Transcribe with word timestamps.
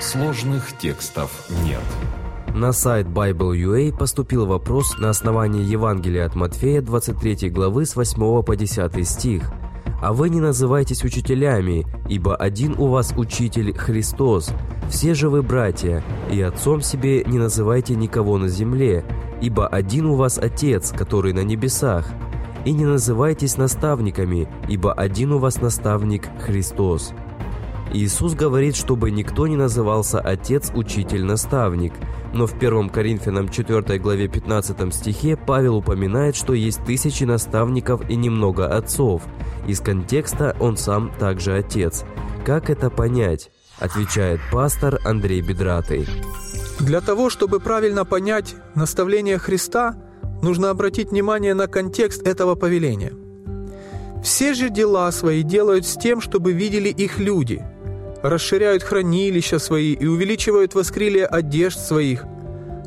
Сложных 0.00 0.78
текстов 0.78 1.48
нет. 1.64 1.82
На 2.54 2.70
сайт 2.70 3.08
Bible.ua 3.08 3.96
поступил 3.96 4.46
вопрос 4.46 4.96
на 4.98 5.10
основании 5.10 5.64
Евангелия 5.64 6.24
от 6.24 6.36
Матфея 6.36 6.80
23 6.80 7.50
главы 7.50 7.84
с 7.84 7.96
8 7.96 8.44
по 8.44 8.54
10 8.54 9.08
стих. 9.08 9.50
«А 10.00 10.12
вы 10.12 10.30
не 10.30 10.40
называйтесь 10.40 11.02
учителями, 11.02 11.84
ибо 12.08 12.36
один 12.36 12.76
у 12.78 12.86
вас 12.86 13.12
учитель 13.16 13.76
Христос. 13.76 14.50
Все 14.88 15.14
же 15.14 15.28
вы 15.28 15.42
братья, 15.42 16.04
и 16.30 16.40
отцом 16.40 16.80
себе 16.80 17.24
не 17.24 17.38
называйте 17.38 17.96
никого 17.96 18.38
на 18.38 18.46
земле, 18.46 19.04
ибо 19.40 19.66
один 19.66 20.06
у 20.06 20.14
вас 20.14 20.38
Отец, 20.38 20.92
который 20.92 21.32
на 21.32 21.42
небесах. 21.42 22.06
И 22.64 22.72
не 22.72 22.84
называйтесь 22.84 23.56
наставниками, 23.56 24.48
ибо 24.68 24.92
один 24.92 25.32
у 25.32 25.38
вас 25.38 25.60
наставник 25.60 26.28
Христос». 26.40 27.12
Иисус 27.92 28.34
говорит, 28.34 28.76
чтобы 28.76 29.10
никто 29.10 29.46
не 29.46 29.56
назывался 29.56 30.20
Отец, 30.20 30.70
Учитель, 30.74 31.24
Наставник. 31.24 31.94
Но 32.34 32.46
в 32.46 32.54
1 32.54 32.90
Коринфянам 32.90 33.48
4 33.48 33.98
главе 33.98 34.28
15 34.28 34.94
стихе 34.94 35.36
Павел 35.36 35.76
упоминает, 35.76 36.36
что 36.36 36.52
есть 36.52 36.84
тысячи 36.84 37.24
наставников 37.24 38.08
и 38.10 38.16
немного 38.16 38.66
отцов. 38.66 39.22
Из 39.66 39.80
контекста 39.80 40.54
он 40.60 40.76
сам 40.76 41.10
также 41.18 41.56
отец. 41.56 42.04
Как 42.44 42.68
это 42.68 42.90
понять? 42.90 43.50
Отвечает 43.78 44.40
пастор 44.52 44.98
Андрей 45.04 45.40
Бедратый. 45.40 46.06
Для 46.80 47.00
того, 47.00 47.30
чтобы 47.30 47.58
правильно 47.58 48.04
понять 48.04 48.54
наставление 48.74 49.38
Христа, 49.38 49.96
нужно 50.42 50.70
обратить 50.70 51.10
внимание 51.10 51.54
на 51.54 51.66
контекст 51.66 52.26
этого 52.26 52.54
повеления. 52.54 53.14
Все 54.22 54.52
же 54.52 54.68
дела 54.68 55.10
свои 55.12 55.42
делают 55.42 55.86
с 55.86 55.96
тем, 55.96 56.20
чтобы 56.20 56.52
видели 56.52 56.90
их 56.90 57.18
люди– 57.18 57.64
расширяют 58.22 58.82
хранилища 58.82 59.58
свои 59.58 59.92
и 59.92 60.06
увеличивают 60.06 60.74
воскрилие 60.74 61.26
одежд 61.26 61.78
своих. 61.78 62.24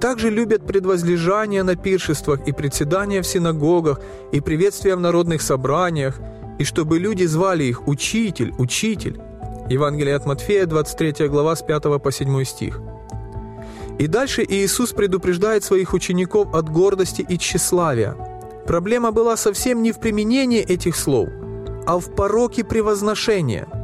Также 0.00 0.30
любят 0.30 0.66
предвозлежание 0.66 1.62
на 1.62 1.76
пиршествах 1.76 2.40
и 2.48 2.52
председания 2.52 3.22
в 3.22 3.26
синагогах 3.26 4.00
и 4.32 4.40
приветствия 4.40 4.96
в 4.96 5.00
народных 5.00 5.42
собраниях, 5.42 6.20
и 6.58 6.64
чтобы 6.64 6.98
люди 6.98 7.24
звали 7.24 7.64
их 7.64 7.86
«Учитель, 7.86 8.52
Учитель». 8.58 9.20
Евангелие 9.70 10.16
от 10.16 10.26
Матфея, 10.26 10.66
23 10.66 11.28
глава, 11.28 11.54
с 11.54 11.62
5 11.62 12.02
по 12.02 12.10
7 12.10 12.44
стих. 12.44 12.80
И 13.98 14.08
дальше 14.08 14.44
Иисус 14.48 14.90
предупреждает 14.90 15.62
своих 15.62 15.94
учеников 15.94 16.52
от 16.52 16.68
гордости 16.68 17.24
и 17.28 17.38
тщеславия. 17.38 18.16
Проблема 18.66 19.12
была 19.12 19.36
совсем 19.36 19.82
не 19.82 19.92
в 19.92 20.00
применении 20.00 20.60
этих 20.60 20.96
слов, 20.96 21.28
а 21.86 21.98
в 21.98 22.14
пороке 22.14 22.64
превозношения– 22.64 23.68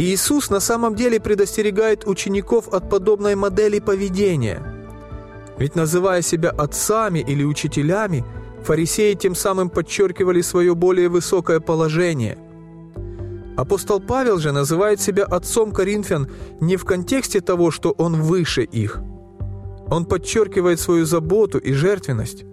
Иисус 0.00 0.48
на 0.48 0.60
самом 0.60 0.94
деле 0.94 1.20
предостерегает 1.20 2.06
учеников 2.06 2.68
от 2.68 2.88
подобной 2.88 3.34
модели 3.34 3.80
поведения. 3.80 4.62
Ведь 5.58 5.74
называя 5.74 6.22
себя 6.22 6.48
отцами 6.48 7.18
или 7.18 7.44
учителями, 7.44 8.24
фарисеи 8.64 9.12
тем 9.12 9.34
самым 9.34 9.68
подчеркивали 9.68 10.40
свое 10.40 10.74
более 10.74 11.10
высокое 11.10 11.60
положение. 11.60 12.38
Апостол 13.58 14.00
Павел 14.00 14.38
же 14.38 14.52
называет 14.52 15.02
себя 15.02 15.24
отцом 15.24 15.70
коринфян 15.70 16.30
не 16.62 16.78
в 16.78 16.86
контексте 16.86 17.42
того, 17.42 17.70
что 17.70 17.90
он 17.90 18.22
выше 18.22 18.62
их. 18.62 19.02
Он 19.90 20.06
подчеркивает 20.06 20.80
свою 20.80 21.04
заботу 21.04 21.58
и 21.58 21.74
жертвенность. 21.74 22.46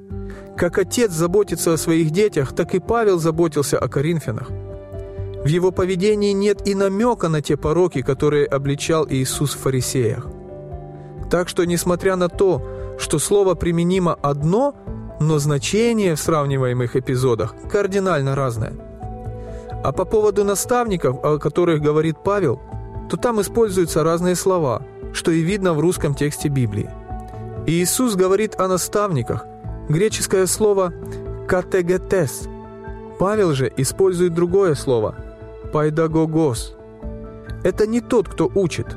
Как 0.58 0.78
отец 0.78 1.14
заботится 1.14 1.72
о 1.72 1.78
своих 1.78 2.09
детях, 2.09 2.53
так 2.53 2.75
и 2.75 2.80
Павел 2.80 3.20
заботился 3.20 3.80
о 3.80 3.88
коринфянах. 3.88 4.50
В 5.48 5.50
его 5.50 5.72
поведении 5.72 6.34
нет 6.34 6.67
и 6.67 6.76
намека 6.76 7.30
на 7.30 7.42
те 7.42 7.56
пороки, 7.56 8.02
которые 8.02 8.45
обличал 8.45 9.08
Иисус 9.09 9.53
в 9.53 9.59
фарисеях. 9.59 10.28
Так 11.31 11.48
что, 11.48 11.66
несмотря 11.66 12.17
на 12.17 12.28
то, 12.28 12.62
что 13.00 13.17
слово 13.17 13.56
применимо 13.56 14.14
одно, 14.22 14.75
но 15.22 15.40
значение 15.40 16.16
в 16.16 16.20
сравниваемых 16.20 16.97
эпизодах 16.97 17.56
кардинально 17.72 18.35
разное. 18.35 18.74
А 19.85 19.94
по 19.94 20.03
поводу 20.03 20.44
наставников, 20.44 21.24
о 21.24 21.40
которых 21.40 21.81
говорит 21.81 22.18
Павел, 22.25 22.59
то 23.09 23.16
там 23.16 23.40
используются 23.40 24.03
разные 24.03 24.35
слова, 24.35 24.81
что 25.14 25.31
и 25.31 25.40
видно 25.40 25.74
в 25.74 25.79
русском 25.79 26.14
тексте 26.14 26.50
Библии. 26.50 26.90
Иисус 27.68 28.16
говорит 28.16 28.59
о 28.59 28.68
наставниках, 28.68 29.46
греческое 29.88 30.46
слово 30.46 30.91
«категетес». 31.47 32.50
Павел 33.18 33.53
же 33.53 33.72
использует 33.78 34.34
другое 34.34 34.75
слово– 34.75 35.16
пайдагогос. 35.72 36.75
Это 37.63 37.88
не 37.88 38.01
тот, 38.01 38.28
кто 38.29 38.51
учит. 38.55 38.88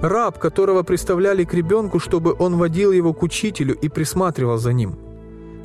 Раб, 0.00 0.38
которого 0.38 0.82
представляли 0.82 1.44
к 1.44 1.54
ребенку, 1.54 1.98
чтобы 1.98 2.34
он 2.38 2.56
водил 2.56 2.92
его 2.92 3.12
к 3.12 3.22
учителю 3.22 3.74
и 3.74 3.88
присматривал 3.88 4.58
за 4.58 4.72
ним. 4.72 4.96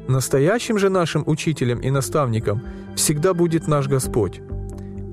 Настоящим 0.08 0.78
же 0.78 0.90
нашим 0.90 1.24
учителем 1.26 1.80
и 1.80 1.90
наставником 1.90 2.62
всегда 2.96 3.34
будет 3.34 3.68
наш 3.68 3.88
Господь. 3.88 4.42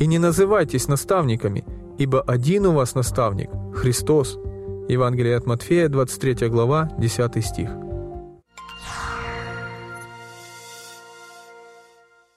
И 0.00 0.06
не 0.06 0.18
называйтесь 0.18 0.88
наставниками, 0.88 1.64
ибо 1.98 2.20
один 2.20 2.66
у 2.66 2.72
вас 2.72 2.94
наставник– 2.94 3.50
Христос. 3.74 4.38
Евангелие 4.88 5.36
от 5.36 5.46
Матфея, 5.46 5.88
23 5.88 6.48
глава, 6.48 6.90
10 6.98 7.44
стих. 7.44 7.87